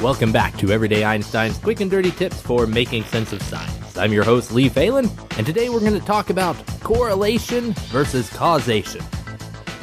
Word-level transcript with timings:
Welcome 0.00 0.32
back 0.32 0.56
to 0.56 0.72
Everyday 0.72 1.04
Einstein's 1.04 1.58
quick 1.58 1.80
and 1.80 1.90
dirty 1.90 2.10
tips 2.10 2.40
for 2.40 2.66
making 2.66 3.04
sense 3.04 3.34
of 3.34 3.42
science. 3.42 3.98
I'm 3.98 4.14
your 4.14 4.24
host, 4.24 4.50
Lee 4.50 4.70
Falin, 4.70 5.10
and 5.36 5.44
today 5.44 5.68
we're 5.68 5.80
going 5.80 5.92
to 5.92 6.00
talk 6.00 6.30
about 6.30 6.56
correlation 6.80 7.74
versus 7.90 8.30
causation. 8.30 9.02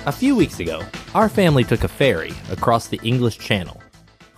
A 0.08 0.12
few 0.12 0.36
weeks 0.36 0.60
ago, 0.60 0.82
our 1.14 1.30
family 1.30 1.64
took 1.64 1.84
a 1.84 1.88
ferry 1.88 2.34
across 2.50 2.88
the 2.88 3.00
English 3.04 3.38
Channel. 3.38 3.80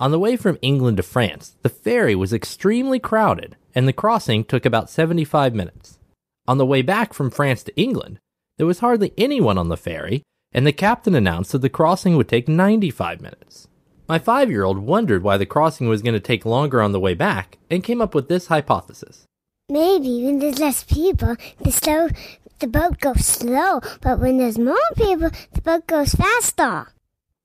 On 0.02 0.11
the 0.11 0.19
way 0.19 0.35
from 0.35 0.57
England 0.61 0.97
to 0.97 1.03
France, 1.03 1.55
the 1.61 1.69
ferry 1.69 2.13
was 2.13 2.33
extremely 2.33 2.99
crowded, 2.99 3.55
and 3.73 3.88
the 3.88 3.93
crossing 3.93 4.43
took 4.43 4.66
about 4.66 4.89
75 4.89 5.55
minutes. 5.55 5.97
On 6.45 6.57
the 6.57 6.66
way 6.66 6.81
back 6.81 7.13
from 7.13 7.31
France 7.31 7.63
to 7.63 7.75
England, 7.77 8.19
there 8.57 8.67
was 8.67 8.80
hardly 8.80 9.13
anyone 9.17 9.57
on 9.57 9.69
the 9.69 9.77
ferry, 9.77 10.23
and 10.52 10.67
the 10.67 10.73
captain 10.73 11.16
announced 11.16 11.53
that 11.53 11.61
the 11.61 11.69
crossing 11.69 12.17
would 12.17 12.27
take 12.27 12.50
95 12.50 13.22
minutes. 13.22 13.69
My 14.09 14.17
five 14.17 14.49
year 14.49 14.63
old 14.63 14.79
wondered 14.79 15.21
why 15.21 15.38
the 15.38 15.45
crossing 15.45 15.88
was 15.88 16.02
going 16.02 16.15
to 16.15 16.19
take 16.19 16.43
longer 16.43 16.81
on 16.81 16.93
the 16.93 16.99
way 16.99 17.13
back 17.13 17.59
and 17.69 17.83
came 17.83 18.02
up 18.02 18.16
with 18.16 18.27
this 18.27 18.47
hypothesis. 18.47 19.25
Maybe 19.69 20.25
when 20.25 20.39
there's 20.39 20.57
less 20.57 20.83
people, 20.83 21.35
the 21.59 21.71
slow 21.71 22.09
the 22.57 22.67
boat 22.67 22.99
goes 22.99 23.23
slow, 23.23 23.81
but 24.01 24.19
when 24.19 24.38
there's 24.38 24.57
more 24.57 24.75
people, 24.95 25.29
the 25.53 25.61
boat 25.61 25.85
goes 25.85 26.16
faster. 26.16 26.91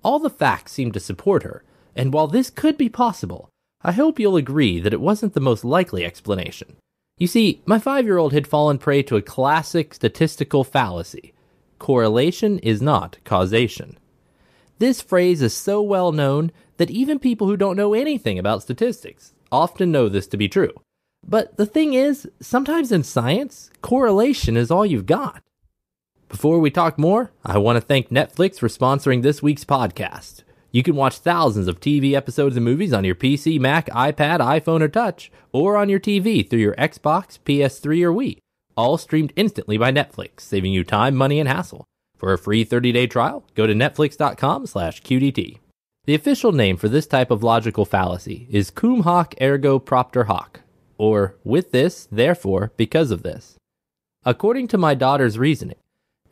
All 0.02 0.18
the 0.18 0.30
facts 0.30 0.72
seemed 0.72 0.94
to 0.94 1.00
support 1.00 1.42
her, 1.42 1.62
and 1.94 2.14
while 2.14 2.28
this 2.28 2.48
could 2.48 2.78
be 2.78 2.88
possible, 2.88 3.50
I 3.82 3.92
hope 3.92 4.18
you'll 4.18 4.36
agree 4.36 4.80
that 4.80 4.94
it 4.94 5.02
wasn't 5.02 5.34
the 5.34 5.40
most 5.40 5.64
likely 5.64 6.02
explanation. 6.02 6.76
You 7.18 7.26
see, 7.26 7.62
my 7.66 7.78
five 7.78 8.06
year 8.06 8.16
old 8.16 8.32
had 8.32 8.46
fallen 8.46 8.78
prey 8.78 9.02
to 9.02 9.16
a 9.16 9.22
classic 9.22 9.92
statistical 9.92 10.64
fallacy 10.64 11.34
correlation 11.78 12.58
is 12.60 12.80
not 12.80 13.18
causation. 13.24 13.98
This 14.78 15.00
phrase 15.00 15.40
is 15.40 15.54
so 15.54 15.80
well 15.80 16.12
known 16.12 16.50
that 16.78 16.90
even 16.90 17.18
people 17.18 17.46
who 17.46 17.56
don't 17.56 17.76
know 17.76 17.94
anything 17.94 18.38
about 18.38 18.62
statistics 18.62 19.34
often 19.52 19.92
know 19.92 20.08
this 20.08 20.26
to 20.28 20.36
be 20.36 20.48
true. 20.48 20.72
But 21.26 21.56
the 21.56 21.66
thing 21.66 21.94
is, 21.94 22.28
sometimes 22.40 22.92
in 22.92 23.04
science, 23.04 23.70
correlation 23.80 24.56
is 24.56 24.70
all 24.70 24.84
you've 24.84 25.06
got. 25.06 25.42
Before 26.28 26.58
we 26.58 26.70
talk 26.70 26.98
more, 26.98 27.32
I 27.44 27.58
want 27.58 27.76
to 27.76 27.80
thank 27.80 28.08
Netflix 28.08 28.58
for 28.58 28.68
sponsoring 28.68 29.22
this 29.22 29.42
week's 29.42 29.64
podcast. 29.64 30.42
You 30.72 30.82
can 30.82 30.96
watch 30.96 31.18
thousands 31.18 31.68
of 31.68 31.78
TV 31.78 32.14
episodes 32.14 32.56
and 32.56 32.64
movies 32.64 32.92
on 32.92 33.04
your 33.04 33.14
PC, 33.14 33.60
Mac, 33.60 33.86
iPad, 33.90 34.40
iPhone, 34.40 34.82
or 34.82 34.88
Touch, 34.88 35.30
or 35.52 35.76
on 35.76 35.88
your 35.88 36.00
TV 36.00 36.48
through 36.48 36.58
your 36.58 36.74
Xbox, 36.74 37.38
PS3, 37.38 38.02
or 38.02 38.12
Wii, 38.12 38.38
all 38.76 38.98
streamed 38.98 39.32
instantly 39.36 39.78
by 39.78 39.92
Netflix, 39.92 40.40
saving 40.40 40.72
you 40.72 40.82
time, 40.82 41.14
money, 41.14 41.38
and 41.38 41.48
hassle. 41.48 41.86
For 42.24 42.32
a 42.32 42.38
free 42.38 42.64
30-day 42.64 43.08
trial, 43.08 43.44
go 43.54 43.66
to 43.66 43.74
netflix.com 43.74 44.64
slash 44.64 45.02
QDT. 45.02 45.58
The 46.06 46.14
official 46.14 46.52
name 46.52 46.78
for 46.78 46.88
this 46.88 47.06
type 47.06 47.30
of 47.30 47.42
logical 47.42 47.84
fallacy 47.84 48.48
is 48.50 48.70
cum 48.70 49.02
hoc 49.02 49.34
ergo 49.42 49.78
propter 49.78 50.24
hoc, 50.24 50.60
or 50.96 51.36
with 51.44 51.70
this, 51.70 52.08
therefore, 52.10 52.72
because 52.78 53.10
of 53.10 53.24
this. 53.24 53.56
According 54.24 54.68
to 54.68 54.78
my 54.78 54.94
daughter's 54.94 55.38
reasoning, 55.38 55.76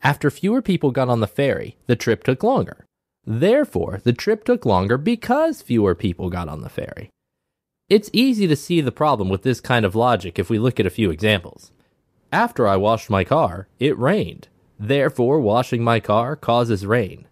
after 0.01 0.31
fewer 0.31 0.63
people 0.63 0.89
got 0.89 1.09
on 1.09 1.19
the 1.19 1.27
ferry, 1.27 1.77
the 1.85 1.95
trip 1.95 2.23
took 2.23 2.41
longer. 2.41 2.87
Therefore, 3.23 4.01
the 4.03 4.13
trip 4.13 4.45
took 4.45 4.65
longer 4.65 4.97
because 4.97 5.61
fewer 5.61 5.93
people 5.93 6.31
got 6.31 6.49
on 6.49 6.61
the 6.61 6.69
ferry. 6.69 7.11
It's 7.87 8.09
easy 8.13 8.47
to 8.47 8.55
see 8.55 8.81
the 8.81 8.91
problem 8.91 9.29
with 9.29 9.43
this 9.43 9.61
kind 9.61 9.85
of 9.85 9.93
logic 9.93 10.39
if 10.39 10.49
we 10.49 10.57
look 10.57 10.79
at 10.79 10.87
a 10.87 10.97
few 10.97 11.11
examples. 11.11 11.71
After 12.31 12.67
I 12.67 12.77
washed 12.77 13.11
my 13.11 13.23
car, 13.23 13.67
it 13.77 13.95
rained. 13.99 14.47
Therefore, 14.83 15.39
washing 15.39 15.81
my 15.81 16.01
car 16.01 16.35
causes 16.35 16.85
rain. 16.85 17.25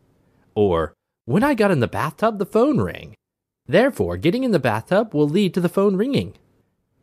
Or, 0.56 0.94
when 1.26 1.44
I 1.44 1.54
got 1.54 1.70
in 1.70 1.82
the 1.82 1.88
bathtub, 1.88 2.40
the 2.40 2.46
phone 2.46 2.80
rang. 2.80 3.14
Therefore, 3.68 4.16
getting 4.16 4.46
in 4.46 4.52
the 4.52 4.60
bathtub 4.60 5.14
will 5.14 5.28
lead 5.28 5.54
to 5.56 5.60
the 5.60 5.68
phone 5.68 5.98
ringing. 5.98 6.36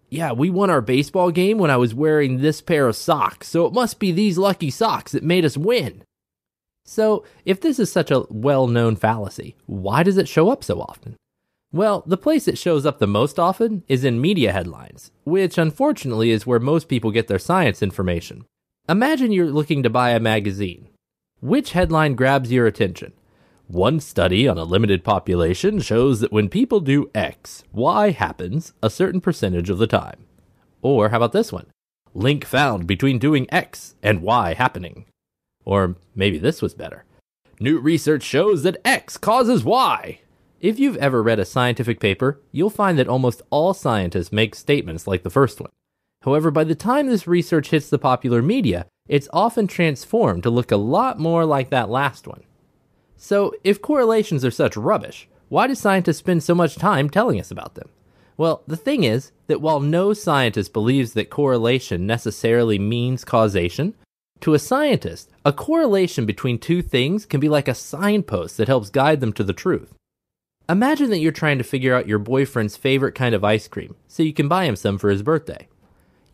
Yeah, 0.09 0.33
we 0.33 0.49
won 0.49 0.71
our 0.71 0.81
baseball 0.81 1.31
game 1.33 1.59
when 1.59 1.71
I 1.71 1.77
was 1.77 1.95
wearing 1.95 2.39
this 2.39 2.63
pair 2.63 2.89
of 2.89 2.97
socks, 2.97 3.47
so 3.47 3.67
it 3.67 3.75
must 3.75 3.99
be 3.99 4.11
these 4.11 4.39
lucky 4.39 4.71
socks 4.71 5.13
that 5.13 5.23
made 5.23 5.45
us 5.45 5.59
win. 5.59 6.03
So, 6.87 7.27
if 7.45 7.61
this 7.61 7.79
is 7.79 7.93
such 7.93 8.11
a 8.11 8.25
well 8.31 8.69
known 8.69 8.97
fallacy, 8.97 9.55
why 9.67 10.03
does 10.03 10.17
it 10.17 10.29
show 10.29 10.49
up 10.49 10.65
so 10.65 10.81
often? 10.81 11.17
Well, 11.73 12.03
the 12.07 12.17
place 12.17 12.49
it 12.49 12.57
shows 12.57 12.87
up 12.87 13.01
the 13.01 13.07
most 13.07 13.39
often 13.39 13.85
is 13.87 14.03
in 14.03 14.19
media 14.19 14.53
headlines, 14.53 15.11
which 15.25 15.59
unfortunately 15.59 16.31
is 16.31 16.47
where 16.47 16.59
most 16.59 16.89
people 16.89 17.11
get 17.11 17.29
their 17.29 17.39
science 17.39 17.83
information. 17.83 18.47
Imagine 18.91 19.33
you're 19.33 19.51
looking 19.51 19.83
to 19.83 19.91
buy 19.91 20.13
a 20.13 20.21
magazine. 20.21 20.89
Which 21.43 21.73
headline 21.73 22.15
grabs 22.15 22.51
your 22.51 22.67
attention? 22.67 23.13
One 23.67 24.01
study 24.01 24.49
on 24.49 24.57
a 24.57 24.65
limited 24.65 25.05
population 25.05 25.81
shows 25.81 26.21
that 26.21 26.33
when 26.33 26.49
people 26.49 26.81
do 26.81 27.11
X, 27.15 27.65
Y 27.71 28.13
happens 28.13 28.73
a 28.83 28.89
certain 28.89 29.21
percentage 29.21 29.69
of 29.69 29.77
the 29.77 29.87
time. 29.87 30.25
Or 30.81 31.11
how 31.11 31.19
about 31.19 31.33
this 31.33 31.53
one? 31.53 31.67
Link 32.15 32.47
found 32.47 32.87
between 32.87 33.19
doing 33.19 33.47
X 33.53 33.95
and 34.03 34.23
Y 34.23 34.55
happening. 34.55 35.05
Or 35.67 35.97
maybe 36.15 36.39
this 36.39 36.63
was 36.63 36.73
better. 36.73 37.05
New 37.61 37.81
research 37.81 38.23
shows 38.23 38.63
that 38.63 38.81
X 38.87 39.19
causes 39.19 39.65
Y. 39.65 40.21
If 40.63 40.79
you've 40.79 40.97
ever 40.97 41.23
read 41.23 41.39
a 41.39 41.45
scientific 41.45 42.01
paper, 42.01 42.41
you'll 42.53 42.71
find 42.71 42.99
that 42.99 43.07
almost 43.07 43.43
all 43.51 43.75
scientists 43.75 44.33
make 44.33 44.55
statements 44.55 45.07
like 45.07 45.25
the 45.25 45.31
first 45.31 45.61
one. 45.61 45.69
However, 46.23 46.51
by 46.51 46.65
the 46.65 46.75
time 46.75 47.07
this 47.07 47.27
research 47.27 47.71
hits 47.71 47.89
the 47.89 47.99
popular 47.99 48.43
media, 48.43 48.87
it's 49.09 49.29
often 49.33 49.67
transformed 49.67 50.43
to 50.43 50.51
look 50.51 50.71
a 50.71 50.77
lot 50.77 51.19
more 51.19 51.45
like 51.45 51.71
that 51.71 51.89
last 51.89 52.27
one. 52.27 52.43
So, 53.17 53.53
if 53.65 53.83
correlations 53.83 54.45
are 54.45 54.51
such 54.51 54.77
rubbish, 54.77 55.29
why 55.49 55.67
do 55.67 55.75
scientists 55.75 56.19
spend 56.19 56.43
so 56.43 56.55
much 56.55 56.77
time 56.77 57.09
telling 57.09 57.41
us 57.41 57.51
about 57.51 57.75
them? 57.75 57.89
Well, 58.37 58.63
the 58.67 58.77
thing 58.77 59.03
is 59.03 59.33
that 59.49 59.61
while 59.61 59.81
no 59.81 60.13
scientist 60.13 60.73
believes 60.73 61.15
that 61.15 61.31
correlation 61.31 62.07
necessarily 62.07 62.79
means 62.79 63.25
causation, 63.25 63.95
to 64.41 64.55
a 64.55 64.59
scientist, 64.61 65.31
a 65.45 65.53
correlation 65.53 66.25
between 66.25 66.59
two 66.59 66.81
things 66.81 67.27
can 67.27 67.41
be 67.41 67.49
like 67.49 67.67
a 67.67 67.75
signpost 67.75 68.57
that 68.57 68.69
helps 68.69 68.91
guide 68.91 69.21
them 69.21 69.33
to 69.33 69.43
the 69.43 69.53
truth. 69.53 69.93
Imagine 70.69 71.11
that 71.11 71.19
you're 71.19 71.33
trying 71.33 71.59
to 71.59 71.65
figure 71.65 71.95
out 71.95 72.07
your 72.07 72.21
boyfriend's 72.21 72.77
favorite 72.77 73.17
kind 73.17 73.35
of 73.35 73.43
ice 73.43 73.67
cream 73.67 73.97
so 74.07 74.23
you 74.23 74.33
can 74.33 74.47
buy 74.47 74.65
him 74.65 74.77
some 74.77 74.99
for 74.99 75.11
his 75.11 75.23
birthday. 75.23 75.67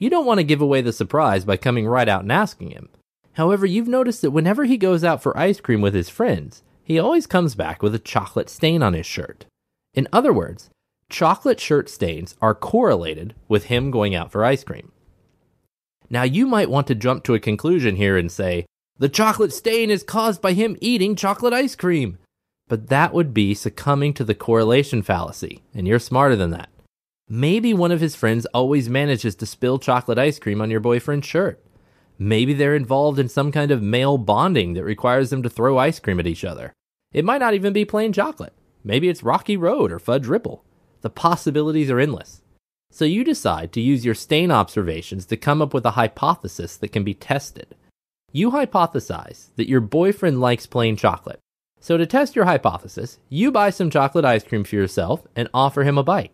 You 0.04 0.10
don't 0.10 0.26
want 0.26 0.36
to 0.36 0.44
give 0.44 0.60
away 0.60 0.82
the 0.82 0.92
surprise 0.92 1.46
by 1.46 1.56
coming 1.56 1.88
right 1.88 2.10
out 2.10 2.20
and 2.20 2.30
asking 2.30 2.72
him. 2.72 2.90
However, 3.32 3.64
you've 3.64 3.88
noticed 3.88 4.20
that 4.20 4.32
whenever 4.32 4.66
he 4.66 4.76
goes 4.76 5.02
out 5.02 5.22
for 5.22 5.34
ice 5.34 5.62
cream 5.62 5.80
with 5.80 5.94
his 5.94 6.10
friends, 6.10 6.62
he 6.82 6.98
always 6.98 7.26
comes 7.26 7.54
back 7.54 7.82
with 7.82 7.94
a 7.94 7.98
chocolate 7.98 8.50
stain 8.50 8.82
on 8.82 8.92
his 8.92 9.06
shirt. 9.06 9.46
In 9.94 10.06
other 10.12 10.30
words, 10.30 10.68
chocolate 11.08 11.58
shirt 11.58 11.88
stains 11.88 12.36
are 12.42 12.54
correlated 12.54 13.34
with 13.48 13.64
him 13.64 13.90
going 13.90 14.14
out 14.14 14.30
for 14.30 14.44
ice 14.44 14.62
cream. 14.62 14.92
Now, 16.10 16.24
you 16.24 16.46
might 16.46 16.68
want 16.68 16.86
to 16.88 16.94
jump 16.94 17.24
to 17.24 17.34
a 17.34 17.40
conclusion 17.40 17.96
here 17.96 18.18
and 18.18 18.30
say, 18.30 18.66
the 18.98 19.08
chocolate 19.08 19.54
stain 19.54 19.88
is 19.88 20.02
caused 20.02 20.42
by 20.42 20.52
him 20.52 20.76
eating 20.82 21.16
chocolate 21.16 21.54
ice 21.54 21.74
cream. 21.74 22.18
But 22.68 22.88
that 22.88 23.14
would 23.14 23.32
be 23.32 23.54
succumbing 23.54 24.12
to 24.14 24.24
the 24.24 24.34
correlation 24.34 25.00
fallacy, 25.00 25.62
and 25.72 25.88
you're 25.88 25.98
smarter 25.98 26.36
than 26.36 26.50
that. 26.50 26.68
Maybe 27.28 27.72
one 27.72 27.90
of 27.90 28.00
his 28.00 28.14
friends 28.14 28.44
always 28.46 28.90
manages 28.90 29.34
to 29.36 29.46
spill 29.46 29.78
chocolate 29.78 30.18
ice 30.18 30.38
cream 30.38 30.60
on 30.60 30.70
your 30.70 30.80
boyfriend's 30.80 31.26
shirt. 31.26 31.64
Maybe 32.18 32.52
they're 32.52 32.76
involved 32.76 33.18
in 33.18 33.30
some 33.30 33.50
kind 33.50 33.70
of 33.70 33.82
male 33.82 34.18
bonding 34.18 34.74
that 34.74 34.84
requires 34.84 35.30
them 35.30 35.42
to 35.42 35.48
throw 35.48 35.78
ice 35.78 35.98
cream 35.98 36.20
at 36.20 36.26
each 36.26 36.44
other. 36.44 36.72
It 37.12 37.24
might 37.24 37.38
not 37.38 37.54
even 37.54 37.72
be 37.72 37.86
plain 37.86 38.12
chocolate. 38.12 38.52
Maybe 38.84 39.08
it's 39.08 39.22
Rocky 39.22 39.56
Road 39.56 39.90
or 39.90 39.98
Fudge 39.98 40.26
Ripple. 40.26 40.64
The 41.00 41.08
possibilities 41.10 41.90
are 41.90 41.98
endless. 41.98 42.42
So 42.90 43.06
you 43.06 43.24
decide 43.24 43.72
to 43.72 43.80
use 43.80 44.04
your 44.04 44.14
stain 44.14 44.50
observations 44.50 45.24
to 45.26 45.36
come 45.36 45.62
up 45.62 45.72
with 45.72 45.86
a 45.86 45.92
hypothesis 45.92 46.76
that 46.76 46.92
can 46.92 47.04
be 47.04 47.14
tested. 47.14 47.74
You 48.32 48.50
hypothesize 48.50 49.46
that 49.56 49.68
your 49.68 49.80
boyfriend 49.80 50.40
likes 50.40 50.66
plain 50.66 50.96
chocolate. 50.96 51.40
So 51.80 51.96
to 51.96 52.06
test 52.06 52.36
your 52.36 52.44
hypothesis, 52.44 53.18
you 53.30 53.50
buy 53.50 53.70
some 53.70 53.90
chocolate 53.90 54.24
ice 54.24 54.44
cream 54.44 54.64
for 54.64 54.76
yourself 54.76 55.26
and 55.34 55.48
offer 55.54 55.84
him 55.84 55.96
a 55.98 56.02
bite. 56.02 56.32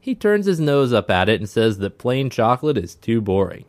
He 0.00 0.14
turns 0.14 0.46
his 0.46 0.58
nose 0.58 0.92
up 0.92 1.10
at 1.10 1.28
it 1.28 1.40
and 1.40 1.48
says 1.48 1.78
that 1.78 1.98
plain 1.98 2.30
chocolate 2.30 2.78
is 2.78 2.94
too 2.94 3.20
boring. 3.20 3.66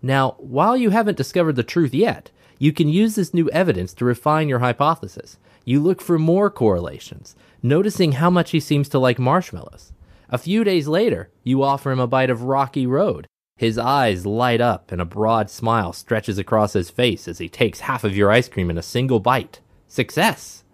Now, 0.00 0.36
while 0.38 0.76
you 0.76 0.90
haven't 0.90 1.18
discovered 1.18 1.56
the 1.56 1.62
truth 1.62 1.94
yet, 1.94 2.30
you 2.58 2.72
can 2.72 2.88
use 2.88 3.14
this 3.14 3.34
new 3.34 3.50
evidence 3.50 3.92
to 3.94 4.04
refine 4.04 4.48
your 4.48 4.60
hypothesis. 4.60 5.38
You 5.64 5.80
look 5.80 6.00
for 6.00 6.18
more 6.18 6.50
correlations, 6.50 7.36
noticing 7.62 8.12
how 8.12 8.30
much 8.30 8.50
he 8.52 8.60
seems 8.60 8.88
to 8.90 8.98
like 8.98 9.18
marshmallows. 9.18 9.92
A 10.30 10.38
few 10.38 10.64
days 10.64 10.88
later, 10.88 11.30
you 11.42 11.62
offer 11.62 11.90
him 11.90 12.00
a 12.00 12.06
bite 12.06 12.30
of 12.30 12.42
Rocky 12.42 12.86
Road. 12.86 13.26
His 13.56 13.78
eyes 13.78 14.26
light 14.26 14.60
up 14.60 14.90
and 14.90 15.00
a 15.00 15.06
broad 15.06 15.48
smile 15.48 15.92
stretches 15.92 16.38
across 16.38 16.72
his 16.72 16.90
face 16.90 17.28
as 17.28 17.38
he 17.38 17.48
takes 17.48 17.80
half 17.80 18.02
of 18.02 18.16
your 18.16 18.30
ice 18.30 18.48
cream 18.48 18.70
in 18.70 18.78
a 18.78 18.82
single 18.82 19.20
bite. 19.20 19.60
Success! 19.86 20.64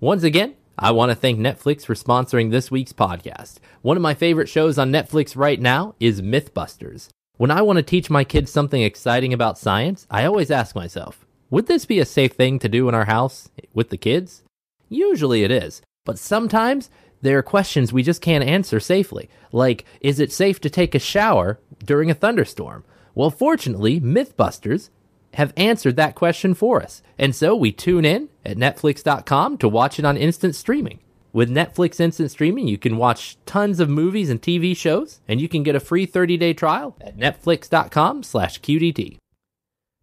Once 0.00 0.24
again, 0.24 0.54
I 0.78 0.90
want 0.90 1.10
to 1.10 1.14
thank 1.14 1.38
Netflix 1.38 1.84
for 1.84 1.94
sponsoring 1.94 2.50
this 2.50 2.68
week's 2.68 2.92
podcast. 2.92 3.58
One 3.82 3.96
of 3.96 4.02
my 4.02 4.14
favorite 4.14 4.48
shows 4.48 4.76
on 4.76 4.90
Netflix 4.90 5.36
right 5.36 5.60
now 5.60 5.94
is 6.00 6.20
Mythbusters. 6.20 7.10
When 7.36 7.52
I 7.52 7.62
want 7.62 7.76
to 7.76 7.82
teach 7.84 8.10
my 8.10 8.24
kids 8.24 8.50
something 8.50 8.82
exciting 8.82 9.32
about 9.32 9.56
science, 9.56 10.04
I 10.10 10.24
always 10.24 10.50
ask 10.50 10.74
myself, 10.74 11.26
would 11.48 11.68
this 11.68 11.86
be 11.86 12.00
a 12.00 12.04
safe 12.04 12.32
thing 12.32 12.58
to 12.58 12.68
do 12.68 12.88
in 12.88 12.94
our 12.94 13.04
house 13.04 13.48
with 13.72 13.90
the 13.90 13.96
kids? 13.96 14.42
Usually 14.88 15.44
it 15.44 15.52
is, 15.52 15.80
but 16.04 16.18
sometimes 16.18 16.90
there 17.22 17.38
are 17.38 17.42
questions 17.42 17.92
we 17.92 18.02
just 18.02 18.20
can't 18.20 18.44
answer 18.44 18.80
safely. 18.80 19.30
Like, 19.52 19.84
is 20.00 20.18
it 20.18 20.32
safe 20.32 20.60
to 20.62 20.70
take 20.70 20.96
a 20.96 20.98
shower 20.98 21.60
during 21.84 22.10
a 22.10 22.14
thunderstorm? 22.14 22.84
Well, 23.14 23.30
fortunately, 23.30 24.00
Mythbusters 24.00 24.90
have 25.34 25.52
answered 25.56 25.96
that 25.96 26.14
question 26.14 26.54
for 26.54 26.82
us. 26.82 27.02
And 27.18 27.34
so 27.34 27.54
we 27.54 27.72
tune 27.72 28.04
in 28.04 28.28
at 28.44 28.56
Netflix.com 28.56 29.58
to 29.58 29.68
watch 29.68 29.98
it 29.98 30.04
on 30.04 30.16
instant 30.16 30.54
streaming. 30.54 31.00
With 31.32 31.50
Netflix 31.50 31.98
instant 31.98 32.30
streaming, 32.30 32.68
you 32.68 32.78
can 32.78 32.96
watch 32.96 33.36
tons 33.44 33.80
of 33.80 33.88
movies 33.88 34.30
and 34.30 34.40
TV 34.40 34.76
shows, 34.76 35.20
and 35.26 35.40
you 35.40 35.48
can 35.48 35.64
get 35.64 35.74
a 35.74 35.80
free 35.80 36.06
30-day 36.06 36.54
trial 36.54 36.96
at 37.00 37.18
netflix.com 37.18 38.22
slash 38.22 38.60
QDT. 38.60 39.16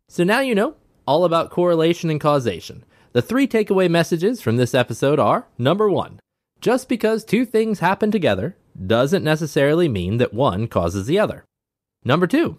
So 0.10 0.25
now 0.25 0.42
you 0.42 0.54
know 0.54 0.75
all 1.07 1.24
about 1.24 1.50
correlation 1.50 2.10
and 2.10 2.19
causation. 2.19 2.83
The 3.13 3.22
three 3.22 3.48
takeaway 3.48 3.89
messages 3.89 4.42
from 4.42 4.57
this 4.57 4.74
episode 4.74 5.19
are 5.19 5.48
number 5.57 5.89
one, 5.89 6.19
just 6.60 6.89
because 6.89 7.24
two 7.24 7.45
things 7.45 7.80
happen 7.80 8.12
together 8.12 8.57
doesn't 8.86 9.24
necessarily 9.24 9.88
mean 9.88 10.18
that 10.18 10.33
one 10.33 10.68
causes 10.68 11.07
the 11.07 11.18
other. 11.18 11.45
Number 12.04 12.28
two, 12.28 12.57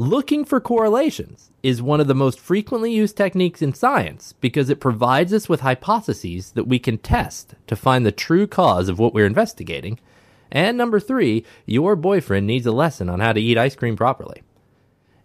looking 0.00 0.46
for 0.46 0.62
correlations 0.62 1.50
is 1.62 1.82
one 1.82 2.00
of 2.00 2.06
the 2.06 2.14
most 2.14 2.40
frequently 2.40 2.90
used 2.90 3.18
techniques 3.18 3.60
in 3.60 3.74
science 3.74 4.32
because 4.40 4.70
it 4.70 4.80
provides 4.80 5.30
us 5.30 5.46
with 5.46 5.60
hypotheses 5.60 6.52
that 6.52 6.66
we 6.66 6.78
can 6.78 6.96
test 6.96 7.54
to 7.66 7.76
find 7.76 8.06
the 8.06 8.10
true 8.10 8.46
cause 8.46 8.88
of 8.88 8.98
what 8.98 9.12
we're 9.12 9.26
investigating. 9.26 10.00
And 10.50 10.78
number 10.78 11.00
three, 11.00 11.44
your 11.66 11.96
boyfriend 11.96 12.46
needs 12.46 12.64
a 12.64 12.72
lesson 12.72 13.10
on 13.10 13.20
how 13.20 13.34
to 13.34 13.40
eat 13.42 13.58
ice 13.58 13.76
cream 13.76 13.94
properly. 13.94 14.42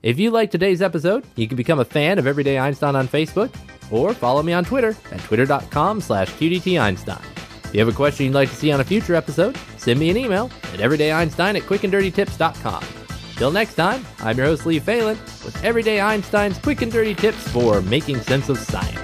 If 0.04 0.20
you 0.20 0.30
like 0.30 0.52
today's 0.52 0.82
episode, 0.82 1.24
you 1.38 1.48
can 1.48 1.56
become 1.56 1.80
a 1.80 1.86
fan 1.86 2.20
of 2.20 2.28
Everyday 2.28 2.60
Einstein 2.60 2.98
on 2.98 3.08
Facebook 3.08 3.56
or 3.90 4.14
follow 4.14 4.44
me 4.44 4.52
on 4.52 4.66
Twitter 4.66 4.94
at 5.10 5.22
twitter.com 5.22 6.02
slash 6.02 6.30
qdteinstein. 6.32 7.24
If 7.64 7.74
you 7.74 7.80
have 7.80 7.88
a 7.88 7.94
question 7.94 8.26
you'd 8.26 8.36
like 8.36 8.50
to 8.50 8.56
see 8.56 8.74
on 8.74 8.82
a 8.82 8.84
future 8.84 9.16
episode, 9.16 9.58
send 9.78 10.02
me 10.02 10.10
an 10.10 10.18
email 10.18 10.52
at 10.74 10.82
everydayeinstein 10.82 11.56
at 11.56 11.64
quickanddirtytips.com. 11.64 12.95
Till 13.36 13.52
next 13.52 13.76
time, 13.76 14.06
I'm 14.20 14.38
your 14.38 14.46
host 14.46 14.66
Lee 14.66 14.80
Falin 14.80 15.18
with 15.44 15.62
Everyday 15.62 16.00
Einstein's 16.00 16.58
quick 16.58 16.82
and 16.82 16.92
dirty 16.92 17.14
tips 17.14 17.46
for 17.50 17.82
making 17.82 18.22
sense 18.22 18.48
of 18.48 18.58
science. 18.58 19.02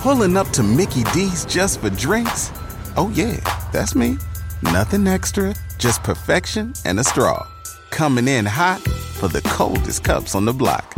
Pulling 0.00 0.36
up 0.36 0.48
to 0.50 0.64
Mickey 0.64 1.04
D's 1.12 1.44
just 1.44 1.80
for 1.80 1.90
drinks? 1.90 2.50
Oh, 2.96 3.12
yeah, 3.14 3.36
that's 3.72 3.94
me. 3.94 4.16
Nothing 4.62 5.06
extra, 5.06 5.54
just 5.78 6.02
perfection 6.02 6.72
and 6.84 6.98
a 6.98 7.04
straw. 7.04 7.46
Coming 7.90 8.26
in 8.26 8.46
hot 8.46 8.80
for 8.80 9.28
the 9.28 9.42
coldest 9.42 10.02
cups 10.02 10.34
on 10.34 10.44
the 10.44 10.52
block. 10.52 10.97